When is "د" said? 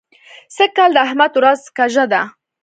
0.93-0.97